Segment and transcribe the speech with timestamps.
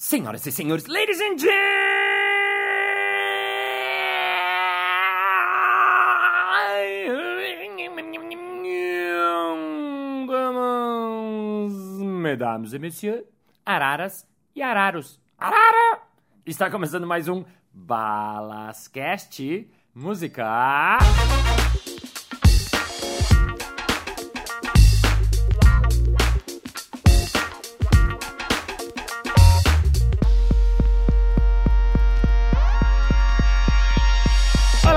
[0.00, 1.48] Senhoras e senhores, ladies and gentlemen,
[12.22, 13.24] mesdames e messieurs,
[13.66, 14.24] araras
[14.54, 15.20] e araros.
[15.36, 16.02] Arara!
[16.46, 20.98] Está começando mais um Balascast Música.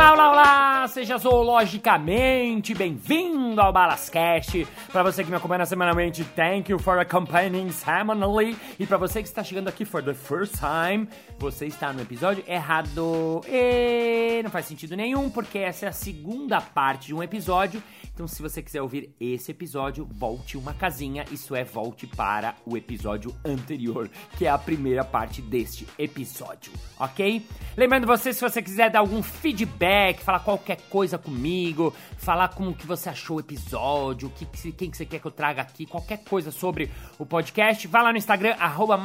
[0.02, 0.88] Olá, olá, olá!
[0.88, 4.68] Seja zoologicamente bem-vindo ao Balascast.
[4.92, 8.58] Para você que me acompanha semanalmente, thank you for accompanying semanally.
[8.80, 12.44] E para você que está chegando aqui for the first time, você está no episódio
[12.48, 13.42] errado.
[13.48, 17.82] E não faz sentido nenhum, porque essa é a segunda parte de um episódio.
[18.12, 22.76] Então, se você quiser ouvir esse episódio, volte uma casinha, isso é, volte para o
[22.76, 27.46] episódio anterior, que é a primeira parte deste episódio, ok?
[27.78, 29.91] Lembrando você, se você quiser dar algum feedback,
[30.24, 34.98] falar qualquer coisa comigo, falar como que você achou o episódio, que, que- quem que
[34.98, 36.90] você quer que eu traga aqui, qualquer coisa sobre
[37.20, 38.98] o podcast, vá lá no Instagram, arroba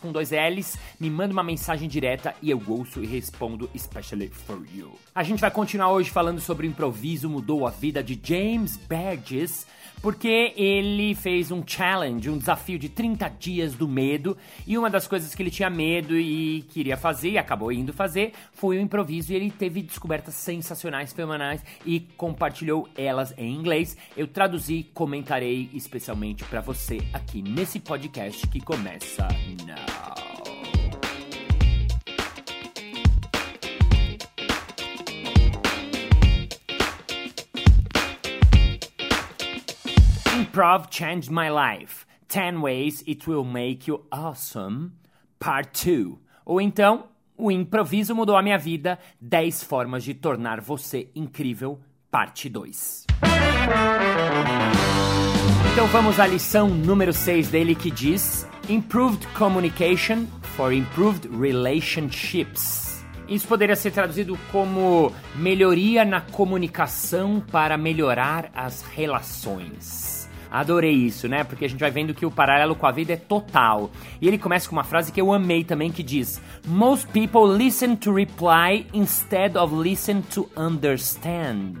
[0.00, 4.62] com dois L's, me manda uma mensagem direta e eu ouço e respondo especially for
[4.74, 4.92] you.
[5.14, 9.66] A gente vai continuar hoje falando sobre o improviso mudou a vida de James Burgess,
[10.02, 15.08] porque ele fez um challenge, um desafio de 30 dias do medo, e uma das
[15.08, 19.32] coisas que ele tinha medo e queria fazer, e acabou indo fazer, foi o improviso,
[19.32, 23.96] e ele teve descobertas sensacionais, fenomenais, e compartilhou elas em inglês.
[24.16, 29.26] Eu traduzi, comentarei especialmente pra você aqui nesse podcast que começa
[29.66, 30.14] now.
[40.38, 42.04] Improv changed my life.
[42.28, 44.92] 10 ways it will make you awesome.
[45.38, 46.18] Part 2.
[46.44, 48.98] Ou então, o improviso mudou a minha vida.
[49.20, 51.80] 10 formas de tornar você incrível.
[52.10, 53.06] Parte 2.
[55.72, 63.04] Então vamos à lição número 6 dele que diz: Improved Communication for Improved Relationships.
[63.28, 70.25] Isso poderia ser traduzido como melhoria na comunicação para melhorar as relações.
[70.50, 71.44] Adorei isso, né?
[71.44, 73.90] Porque a gente vai vendo que o paralelo com a vida é total.
[74.20, 77.96] E ele começa com uma frase que eu amei também que diz: Most people listen
[77.96, 81.74] to reply instead of listen to understand.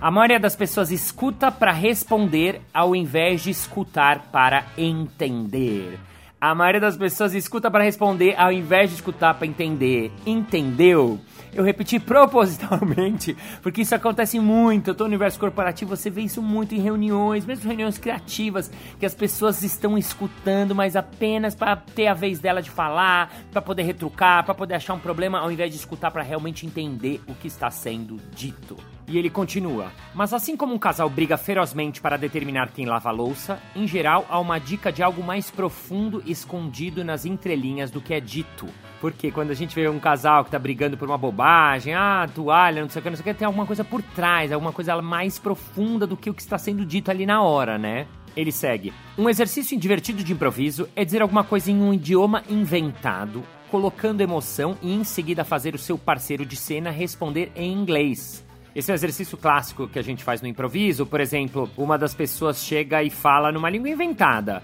[0.00, 5.98] A maioria das pessoas escuta para responder ao invés de escutar para entender.
[6.40, 10.10] A maioria das pessoas escuta para responder ao invés de escutar para entender.
[10.24, 11.20] Entendeu?
[11.52, 14.94] Eu repeti propositalmente, porque isso acontece muito.
[14.94, 19.14] Tô no universo corporativo, você vê isso muito em reuniões, mesmo reuniões criativas, que as
[19.14, 24.44] pessoas estão escutando, mas apenas para ter a vez dela de falar, para poder retrucar,
[24.44, 27.70] para poder achar um problema, ao invés de escutar para realmente entender o que está
[27.70, 28.76] sendo dito.
[29.10, 33.12] E ele continua: Mas assim como um casal briga ferozmente para determinar quem lava a
[33.12, 38.14] louça, em geral há uma dica de algo mais profundo escondido nas entrelinhas do que
[38.14, 38.68] é dito.
[39.00, 42.82] Porque quando a gente vê um casal que tá brigando por uma bobagem, ah, toalha,
[42.82, 45.02] não sei o que, não sei o que, tem alguma coisa por trás, alguma coisa
[45.02, 48.06] mais profunda do que o que está sendo dito ali na hora, né?
[48.36, 53.42] Ele segue: Um exercício divertido de improviso é dizer alguma coisa em um idioma inventado,
[53.72, 58.48] colocando emoção e em seguida fazer o seu parceiro de cena responder em inglês.
[58.74, 61.04] Esse é um exercício clássico que a gente faz no improviso.
[61.04, 64.62] Por exemplo, uma das pessoas chega e fala numa língua inventada.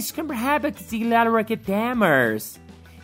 [0.00, 0.92] "Scamberhabits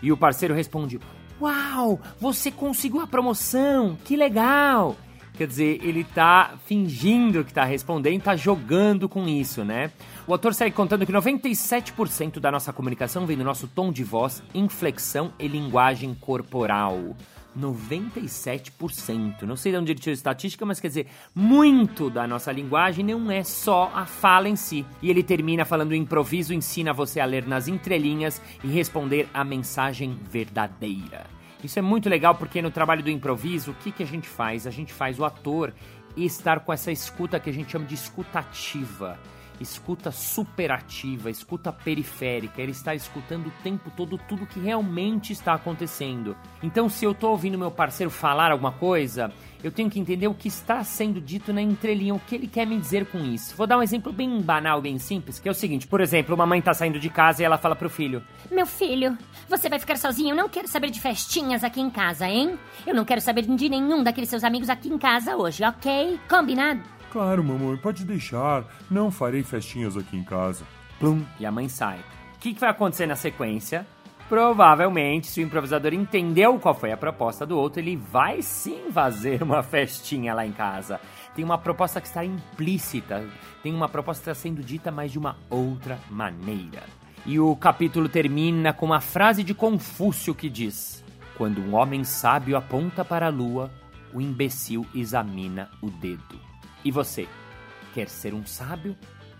[0.02, 0.98] E o parceiro responde:
[1.40, 4.96] Uau, você conseguiu a promoção, que legal!
[5.34, 9.90] Quer dizer, ele tá fingindo que tá respondendo, tá jogando com isso, né?
[10.26, 14.42] O autor segue contando que 97% da nossa comunicação vem do nosso tom de voz,
[14.54, 17.16] inflexão e linguagem corporal.
[17.58, 19.42] 97%.
[19.42, 23.30] Não sei de onde ele tirou estatística, mas quer dizer, muito da nossa linguagem não
[23.30, 24.84] é só a fala em si.
[25.00, 29.44] E ele termina falando: o improviso ensina você a ler nas entrelinhas e responder a
[29.44, 31.26] mensagem verdadeira.
[31.62, 34.66] Isso é muito legal porque no trabalho do improviso, o que, que a gente faz?
[34.66, 35.72] A gente faz o ator
[36.16, 39.18] estar com essa escuta que a gente chama de escutativa
[39.62, 46.36] escuta superativa, escuta periférica, ele está escutando o tempo todo tudo que realmente está acontecendo.
[46.62, 49.32] Então, se eu estou ouvindo meu parceiro falar alguma coisa,
[49.62, 52.66] eu tenho que entender o que está sendo dito na entrelinha, o que ele quer
[52.66, 53.54] me dizer com isso.
[53.56, 56.46] Vou dar um exemplo bem banal, bem simples, que é o seguinte: por exemplo, uma
[56.46, 59.16] mãe está saindo de casa e ela fala pro filho: Meu filho,
[59.48, 60.30] você vai ficar sozinho.
[60.30, 62.58] Eu não quero saber de festinhas aqui em casa, hein?
[62.86, 66.18] Eu não quero saber de nenhum daqueles seus amigos aqui em casa hoje, ok?
[66.28, 67.01] Combinado?
[67.12, 68.64] Claro, mamãe, pode deixar.
[68.90, 70.64] Não farei festinhas aqui em casa.
[70.98, 71.98] Plum, e a mãe sai.
[72.34, 73.86] O que, que vai acontecer na sequência?
[74.30, 79.42] Provavelmente, se o improvisador entendeu qual foi a proposta do outro, ele vai sim fazer
[79.42, 80.98] uma festinha lá em casa.
[81.36, 83.28] Tem uma proposta que está implícita,
[83.62, 86.82] tem uma proposta que está sendo dita, mas de uma outra maneira.
[87.26, 91.04] E o capítulo termina com uma frase de Confúcio que diz:
[91.36, 93.70] Quando um homem sábio aponta para a lua,
[94.14, 96.51] o imbecil examina o dedo.
[96.84, 97.28] E você,
[97.94, 98.96] quer ser um sábio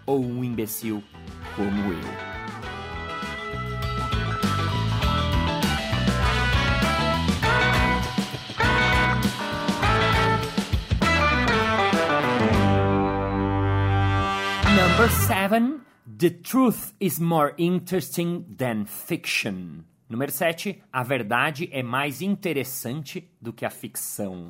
[0.06, 1.02] ou um imbecil
[1.56, 2.32] como eu?
[14.76, 15.80] Number 7.
[16.06, 19.84] The truth is more interesting than fiction.
[20.08, 20.80] Número 7.
[20.92, 24.48] A verdade é mais interessante do que a ficção.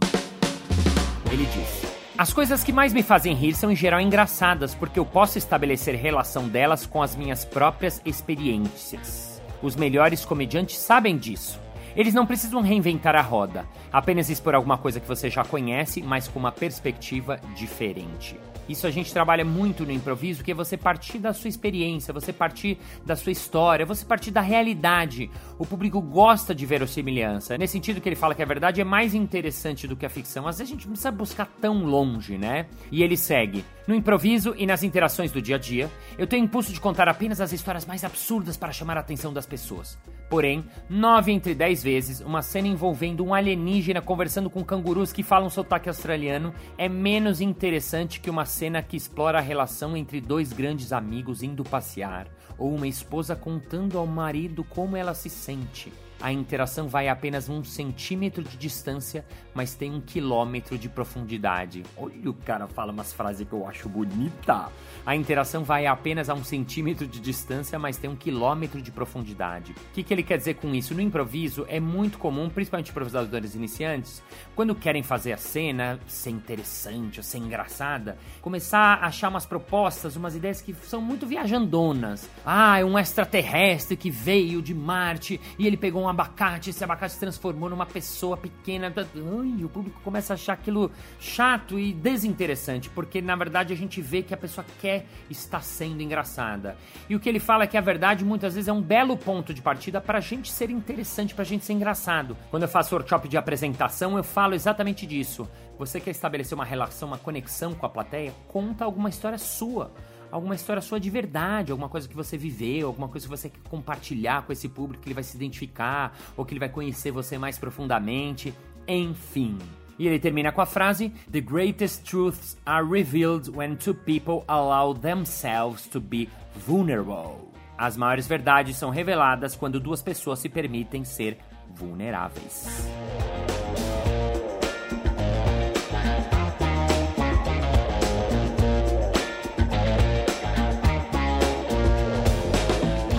[1.32, 5.05] Ele diz: As coisas que mais me fazem rir são em geral engraçadas, porque eu
[5.05, 9.41] posso estabelecer relação delas com as minhas próprias experiências.
[9.62, 11.59] Os melhores comediantes sabem disso.
[11.97, 16.29] Eles não precisam reinventar a roda, apenas expor alguma coisa que você já conhece, mas
[16.29, 18.38] com uma perspectiva diferente.
[18.69, 22.32] Isso a gente trabalha muito no improviso, que é você partir da sua experiência, você
[22.32, 25.31] partir da sua história, você partir da realidade.
[25.59, 27.59] O público gosta de verossimilhança.
[27.59, 30.47] Nesse sentido que ele fala que a verdade é mais interessante do que a ficção.
[30.47, 32.67] Às vezes a gente não precisa buscar tão longe, né?
[32.91, 33.64] E ele segue.
[33.87, 37.40] No improviso e nas interações do dia a dia, eu tenho impulso de contar apenas
[37.40, 39.99] as histórias mais absurdas para chamar a atenção das pessoas.
[40.31, 45.50] Porém, nove entre dez vezes, uma cena envolvendo um alienígena conversando com cangurus que falam
[45.50, 50.93] sotaque australiano é menos interessante que uma cena que explora a relação entre dois grandes
[50.93, 55.93] amigos indo passear, ou uma esposa contando ao marido como ela se sente
[56.23, 61.82] a interação vai a apenas um centímetro de distância, mas tem um quilômetro de profundidade.
[61.96, 64.69] Olha, o cara fala umas frases que eu acho bonita.
[65.04, 69.72] A interação vai apenas a um centímetro de distância, mas tem um quilômetro de profundidade.
[69.72, 70.94] O que, que ele quer dizer com isso?
[70.94, 74.22] No improviso, é muito comum, principalmente improvisadores iniciantes,
[74.54, 80.16] quando querem fazer a cena ser interessante ou ser engraçada, começar a achar umas propostas,
[80.16, 82.28] umas ideias que são muito viajandonas.
[82.44, 87.14] Ah, é um extraterrestre que veio de Marte e ele pegou um abacate, esse abacate
[87.14, 88.93] se transformou numa pessoa pequena.
[89.42, 94.22] O público começa a achar aquilo chato e desinteressante, porque na verdade a gente vê
[94.22, 96.76] que a pessoa quer estar sendo engraçada.
[97.08, 99.52] E o que ele fala é que a verdade muitas vezes é um belo ponto
[99.52, 102.36] de partida para a gente ser interessante, para a gente ser engraçado.
[102.50, 105.48] Quando eu faço workshop de apresentação, eu falo exatamente disso.
[105.78, 108.32] Você quer estabelecer uma relação, uma conexão com a plateia?
[108.48, 109.90] Conta alguma história sua
[110.32, 113.60] alguma história sua de verdade, alguma coisa que você viveu, alguma coisa que você quer
[113.68, 117.36] compartilhar com esse público que ele vai se identificar ou que ele vai conhecer você
[117.36, 118.54] mais profundamente,
[118.87, 119.58] enfim.
[119.99, 124.94] E ele termina com a frase: The greatest truths are revealed when two people allow
[124.94, 126.29] themselves to be
[126.67, 127.52] vulnerable.
[127.79, 131.38] As maiores verdades são reveladas quando duas pessoas se permitem ser
[131.75, 132.87] vulneráveis.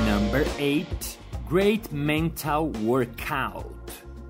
[0.06, 1.20] Number 8.
[1.50, 3.68] Great Mental Workout.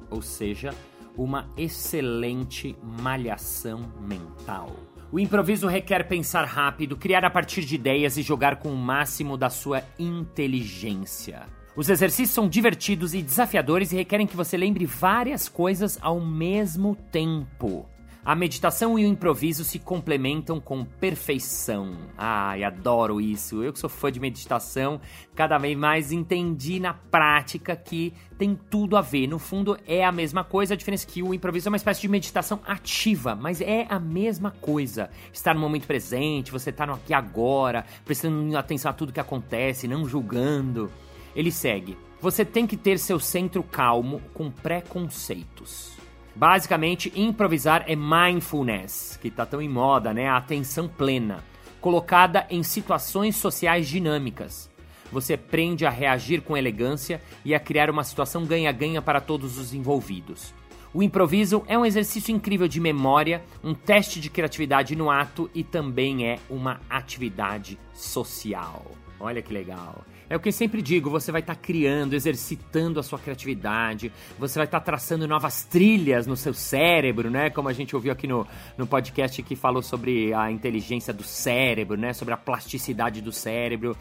[0.10, 0.74] Ou seja,
[1.18, 4.76] uma excelente malhação mental.
[5.12, 9.38] O improviso requer pensar rápido, criar a partir de ideias e jogar com o máximo
[9.38, 11.44] da sua inteligência.
[11.76, 16.96] Os exercícios são divertidos e desafiadores e requerem que você lembre várias coisas ao mesmo
[17.12, 17.88] tempo.
[18.26, 21.98] A meditação e o improviso se complementam com perfeição.
[22.18, 23.62] Ai, adoro isso.
[23.62, 25.02] Eu que sou fã de meditação,
[25.36, 29.28] cada vez mais entendi na prática que tem tudo a ver.
[29.28, 30.74] No fundo, é a mesma coisa.
[30.74, 34.00] A diferença é que o improviso é uma espécie de meditação ativa, mas é a
[34.00, 35.10] mesma coisa.
[35.34, 39.86] Estar no momento presente, você estar no aqui agora, prestando atenção a tudo que acontece,
[39.86, 40.90] não julgando.
[41.36, 41.98] Ele segue.
[42.22, 46.03] Você tem que ter seu centro calmo com preconceitos.
[46.36, 50.28] Basicamente, improvisar é mindfulness, que está tão em moda, né?
[50.28, 51.44] A atenção plena,
[51.80, 54.70] colocada em situações sociais dinâmicas.
[55.12, 59.74] Você aprende a reagir com elegância e a criar uma situação ganha-ganha para todos os
[59.74, 60.54] envolvidos.
[60.92, 65.64] O improviso é um exercício incrível de memória, um teste de criatividade no ato e
[65.64, 69.03] também é uma atividade social.
[69.24, 70.04] Olha que legal.
[70.30, 74.12] É o que eu sempre digo, você vai estar tá criando, exercitando a sua criatividade,
[74.38, 77.50] você vai estar tá traçando novas trilhas no seu cérebro, né?
[77.50, 78.46] Como a gente ouviu aqui no,
[78.78, 82.12] no podcast que falou sobre a inteligência do cérebro, né?
[82.12, 83.96] Sobre a plasticidade do cérebro.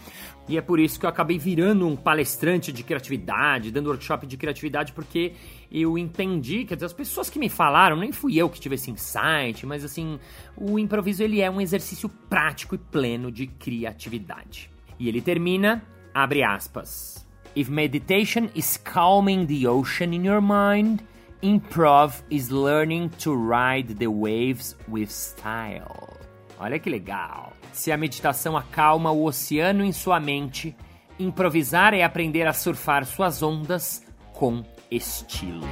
[0.49, 4.37] E é por isso que eu acabei virando um palestrante de criatividade, dando workshop de
[4.37, 5.35] criatividade, porque
[5.71, 8.91] eu entendi, quer dizer, as pessoas que me falaram, nem fui eu que tive esse
[8.91, 10.19] insight, mas assim,
[10.57, 14.72] o improviso ele é um exercício prático e pleno de criatividade.
[15.03, 15.83] E ele termina,
[16.15, 17.27] abre aspas.
[17.57, 21.01] If meditation is calming the ocean in your mind,
[21.43, 26.17] improv is learning to ride the waves with style.
[26.57, 27.53] Olha que legal.
[27.73, 30.73] Se a meditação acalma o oceano em sua mente,
[31.19, 35.67] improvisar é aprender a surfar suas ondas com estilo.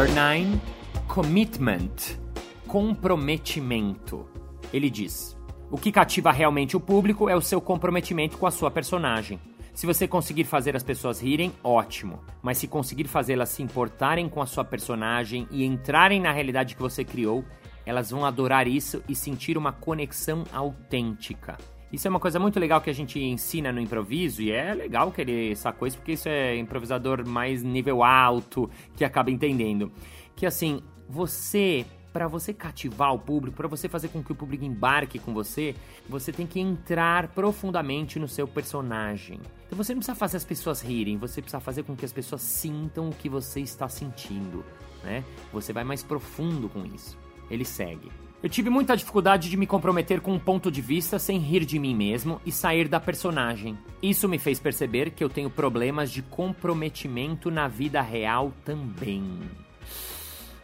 [0.00, 0.60] Number 9.
[1.06, 2.18] Commitment.
[2.66, 4.26] Comprometimento.
[4.72, 5.36] Ele diz:
[5.70, 9.38] O que cativa realmente o público é o seu comprometimento com a sua personagem.
[9.74, 12.20] Se você conseguir fazer as pessoas rirem, ótimo.
[12.40, 16.80] Mas se conseguir fazê-las se importarem com a sua personagem e entrarem na realidade que
[16.80, 17.44] você criou,
[17.84, 21.58] elas vão adorar isso e sentir uma conexão autêntica.
[21.92, 25.10] Isso é uma coisa muito legal que a gente ensina no improviso e é legal
[25.10, 29.90] que ele sacou isso porque isso é improvisador mais nível alto que acaba entendendo.
[30.36, 34.64] Que assim, você para você cativar o público, para você fazer com que o público
[34.64, 35.74] embarque com você,
[36.08, 39.40] você tem que entrar profundamente no seu personagem.
[39.66, 42.42] Então você não precisa fazer as pessoas rirem, você precisa fazer com que as pessoas
[42.42, 44.64] sintam o que você está sentindo,
[45.04, 45.24] né?
[45.52, 47.16] Você vai mais profundo com isso.
[47.48, 48.10] Ele segue.
[48.42, 51.78] Eu tive muita dificuldade de me comprometer com um ponto de vista sem rir de
[51.78, 53.76] mim mesmo e sair da personagem.
[54.02, 59.22] Isso me fez perceber que eu tenho problemas de comprometimento na vida real também.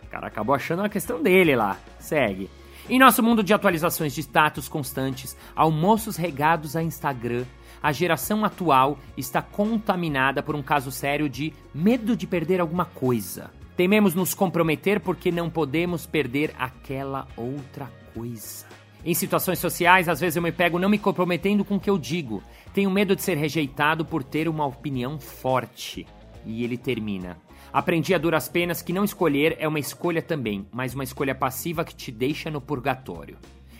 [0.02, 1.78] O cara acabou achando uma questão dele lá.
[1.98, 2.48] Segue.
[2.88, 7.44] Em nosso mundo de atualizações de status constantes, almoços regados a Instagram,
[7.82, 13.50] a geração atual está contaminada por um caso sério de medo de perder alguma coisa.
[13.76, 18.64] Tememos nos comprometer porque não podemos perder aquela outra coisa.
[19.04, 21.98] Em situações sociais, às vezes eu me pego não me comprometendo com o que eu
[21.98, 22.42] digo.
[22.72, 26.06] Tenho medo de ser rejeitado por ter uma opinião forte.
[26.44, 27.36] E ele termina.
[27.70, 31.84] Aprendi a duras penas que não escolher é uma escolha também, mas uma escolha passiva
[31.84, 33.36] que te deixa no purgatório.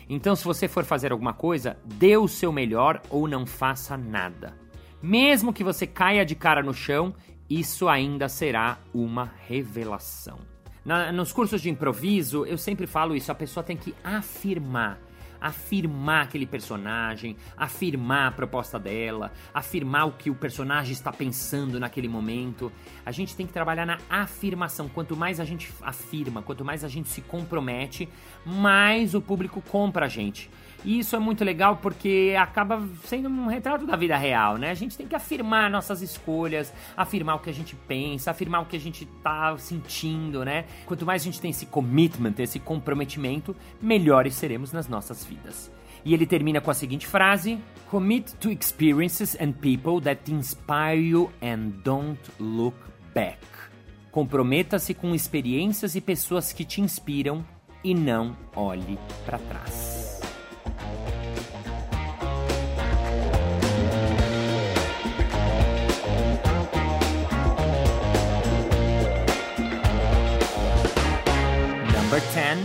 [0.07, 4.53] Então, se você for fazer alguma coisa, dê o seu melhor ou não faça nada.
[5.01, 7.13] Mesmo que você caia de cara no chão,
[7.49, 10.39] isso ainda será uma revelação.
[10.83, 14.99] Na, nos cursos de improviso, eu sempre falo isso: a pessoa tem que afirmar
[15.39, 22.07] afirmar aquele personagem, afirmar a proposta dela, afirmar o que o personagem está pensando naquele
[22.07, 22.71] momento.
[23.05, 24.89] A gente tem que trabalhar na afirmação.
[24.89, 28.09] Quanto mais a gente afirma, quanto mais a gente se compromete,
[28.45, 30.49] mais o público compra a gente.
[30.85, 34.71] E isso é muito legal porque acaba sendo um retrato da vida real, né?
[34.71, 38.65] A gente tem que afirmar nossas escolhas, afirmar o que a gente pensa, afirmar o
[38.65, 40.65] que a gente tá sentindo, né?
[40.85, 45.71] Quanto mais a gente tem esse commitment, esse comprometimento, melhores seremos nas nossas vidas.
[46.05, 51.31] E ele termina com a seguinte frase: Commit to experiences and people that inspire you
[51.41, 52.77] and don't look
[53.13, 53.39] back.
[54.11, 57.45] Comprometa-se com experiências e pessoas que te inspiram
[57.83, 59.96] e não olhe para trás.
[72.17, 72.57] Number 10,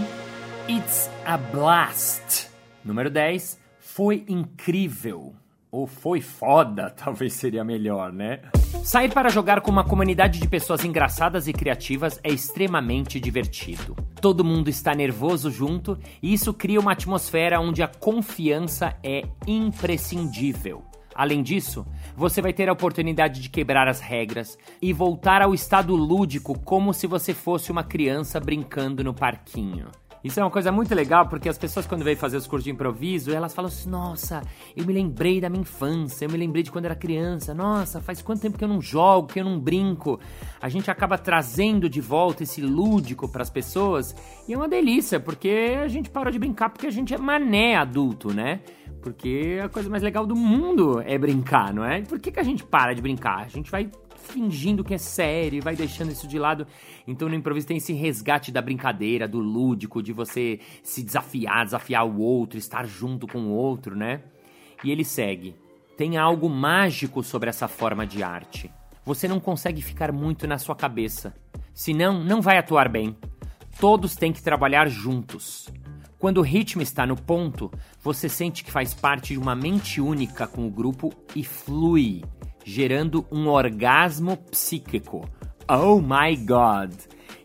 [0.67, 2.49] It's a Blast.
[2.83, 5.35] Número 10, Foi incrível.
[5.71, 8.41] Ou foi foda, talvez seria melhor, né?
[8.83, 13.95] Sair para jogar com uma comunidade de pessoas engraçadas e criativas é extremamente divertido.
[14.23, 20.83] Todo mundo está nervoso junto e isso cria uma atmosfera onde a confiança é imprescindível.
[21.14, 25.95] Além disso, você vai ter a oportunidade de quebrar as regras e voltar ao estado
[25.95, 29.87] lúdico como se você fosse uma criança brincando no parquinho.
[30.25, 32.71] Isso é uma coisa muito legal porque as pessoas, quando vêm fazer os cursos de
[32.71, 34.43] improviso, elas falam assim: Nossa,
[34.76, 37.52] eu me lembrei da minha infância, eu me lembrei de quando era criança.
[37.52, 40.21] Nossa, faz quanto tempo que eu não jogo, que eu não brinco.
[40.61, 44.14] A gente acaba trazendo de volta esse lúdico para as pessoas
[44.47, 47.75] e é uma delícia porque a gente parou de brincar porque a gente é mané
[47.76, 48.61] adulto, né?
[49.02, 52.02] Porque a coisa mais legal do mundo é brincar, não é?
[52.02, 53.41] Por que, que a gente para de brincar?
[53.41, 53.91] A gente vai
[54.23, 56.67] fingindo que é sério e vai deixando isso de lado.
[57.07, 62.07] Então no improviso tem esse resgate da brincadeira, do lúdico, de você se desafiar, desafiar
[62.07, 64.23] o outro, estar junto com o outro, né?
[64.85, 65.55] E ele segue.
[65.97, 68.71] Tem algo mágico sobre essa forma de arte.
[69.05, 71.35] Você não consegue ficar muito na sua cabeça.
[71.75, 73.17] Senão, não vai atuar bem.
[73.79, 75.69] Todos têm que trabalhar juntos.
[76.19, 77.69] Quando o ritmo está no ponto,
[78.00, 82.23] você sente que faz parte de uma mente única com o grupo e flui,
[82.64, 85.28] gerando um orgasmo psíquico.
[85.69, 86.92] Oh my god!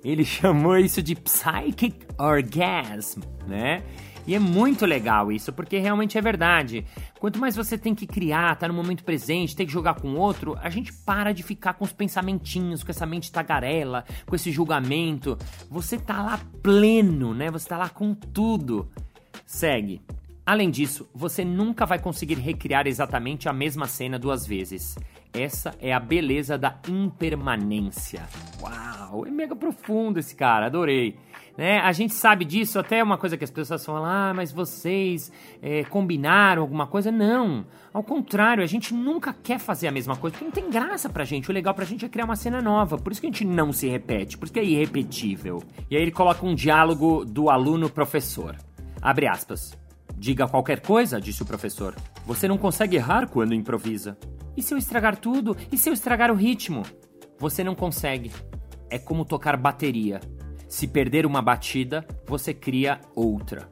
[0.03, 3.83] Ele chamou isso de psychic orgasm, né?
[4.27, 6.85] E é muito legal isso, porque realmente é verdade.
[7.17, 10.57] Quanto mais você tem que criar, tá no momento presente, tem que jogar com outro,
[10.61, 15.37] a gente para de ficar com os pensamentinhos, com essa mente tagarela, com esse julgamento.
[15.69, 17.49] Você tá lá pleno, né?
[17.49, 18.91] Você tá lá com tudo.
[19.45, 20.01] Segue.
[20.47, 24.97] Além disso, você nunca vai conseguir recriar exatamente a mesma cena duas vezes.
[25.33, 28.25] Essa é a beleza da impermanência.
[28.61, 31.17] Uau, é mega profundo esse cara, adorei.
[31.57, 31.79] Né?
[31.79, 35.83] A gente sabe disso, até uma coisa que as pessoas falam, ah, mas vocês é,
[35.83, 37.11] combinaram alguma coisa.
[37.11, 41.09] Não, ao contrário, a gente nunca quer fazer a mesma coisa, porque não tem graça
[41.09, 41.49] pra gente.
[41.49, 43.73] O legal pra gente é criar uma cena nova, por isso que a gente não
[43.73, 45.61] se repete, por isso que é irrepetível.
[45.91, 48.55] E aí ele coloca um diálogo do aluno-professor.
[49.01, 49.77] Abre aspas.
[50.17, 51.95] Diga qualquer coisa, disse o professor.
[52.25, 54.17] Você não consegue errar quando improvisa.
[54.55, 55.55] E se eu estragar tudo?
[55.71, 56.83] E se eu estragar o ritmo?
[57.37, 58.31] Você não consegue.
[58.89, 60.19] É como tocar bateria.
[60.67, 63.69] Se perder uma batida, você cria outra.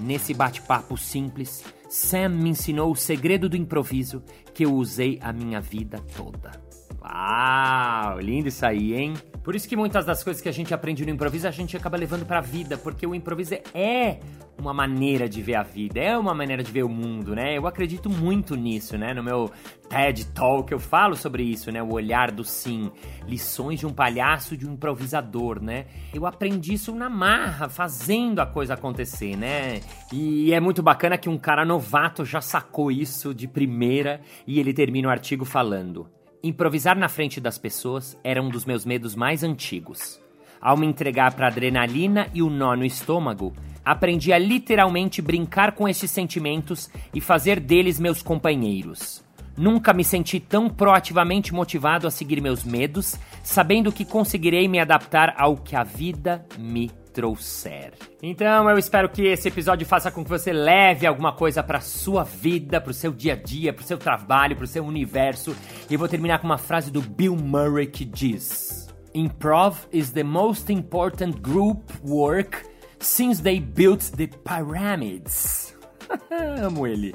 [0.00, 4.22] Nesse bate-papo simples, Sam me ensinou o segredo do improviso
[4.54, 6.67] que eu usei a minha vida toda.
[7.00, 9.14] Uau, lindo isso aí, hein?
[9.42, 11.96] Por isso que muitas das coisas que a gente aprende no improviso a gente acaba
[11.96, 14.18] levando pra vida, porque o improviso é
[14.58, 17.56] uma maneira de ver a vida, é uma maneira de ver o mundo, né?
[17.56, 19.14] Eu acredito muito nisso, né?
[19.14, 19.50] No meu
[19.88, 21.82] TED Talk eu falo sobre isso, né?
[21.82, 22.90] O olhar do sim,
[23.26, 25.86] lições de um palhaço, de um improvisador, né?
[26.12, 29.80] Eu aprendi isso na marra, fazendo a coisa acontecer, né?
[30.12, 34.74] E é muito bacana que um cara novato já sacou isso de primeira e ele
[34.74, 36.06] termina o artigo falando:
[36.42, 40.20] Improvisar na frente das pessoas era um dos meus medos mais antigos.
[40.60, 43.52] Ao me entregar para adrenalina e o nó no estômago,
[43.84, 49.24] aprendi a literalmente brincar com estes sentimentos e fazer deles meus companheiros.
[49.56, 55.34] Nunca me senti tão proativamente motivado a seguir meus medos, sabendo que conseguirei me adaptar
[55.36, 57.94] ao que a vida me trouxer.
[58.22, 62.22] Então eu espero que esse episódio faça com que você leve alguma coisa para sua
[62.22, 65.56] vida, para o seu dia a dia, para o seu trabalho, para o seu universo.
[65.90, 70.72] E vou terminar com uma frase do Bill Murray que diz: Improv is the most
[70.72, 72.64] important group work
[73.00, 75.76] since they built the pyramids.
[76.62, 77.12] Amo ele.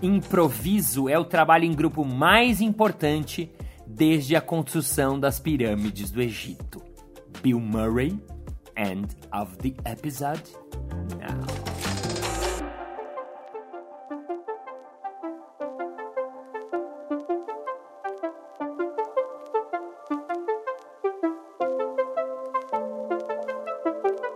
[0.00, 3.52] Improviso é o trabalho em grupo mais importante
[3.86, 6.82] desde a construção das pirâmides do Egito.
[7.42, 8.18] Bill Murray,
[8.76, 10.42] end of the episode
[11.18, 11.51] now.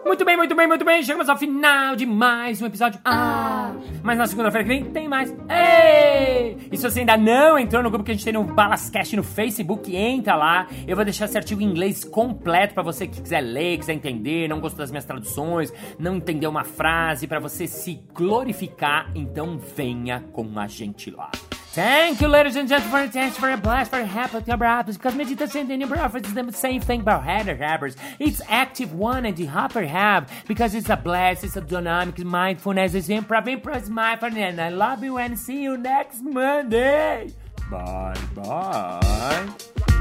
[0.06, 1.02] Muito bem, muito bem, muito bem.
[1.02, 3.00] Chegamos ao final de mais um episódio.
[3.04, 3.72] Ah!
[4.04, 5.34] Mas na segunda-feira que vem tem mais.
[5.50, 6.56] Ei!
[6.70, 9.24] E se você ainda não entrou no grupo que a gente tem no Balascast no
[9.24, 10.68] Facebook, entra lá.
[10.86, 14.48] Eu vou deixar esse artigo em inglês completo para você que quiser ler, quiser entender,
[14.48, 19.10] não gostou das minhas traduções, não entendeu uma frase, para você se glorificar.
[19.12, 21.32] Então venha com a gente lá.
[21.76, 25.14] Thank you, ladies and gentlemen, for your attention, for a blast, for happy rappers, because
[25.14, 27.96] meditation and your is the same thing about header rappers.
[28.18, 32.94] It's active one and the hopper have, because it's a blast, it's a dynamic, mindfulness,
[32.94, 37.34] it's improv, improv is mindfulness, and I love you and see you next Monday.
[37.70, 39.95] Bye bye.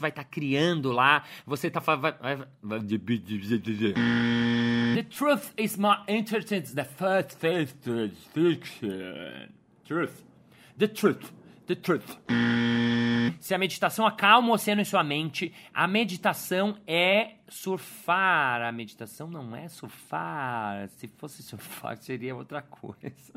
[0.00, 2.14] Você vai estar tá criando lá, você tá vai,
[4.94, 8.10] The truth is more interesting than the first fiction.
[9.84, 10.24] Truth.
[10.78, 11.32] The truth.
[11.66, 12.16] The truth.
[13.40, 18.62] Se a meditação acalma o oceano em sua mente, a meditação é surfar.
[18.62, 20.88] A meditação não é surfar.
[20.96, 23.34] Se fosse surfar, seria outra coisa.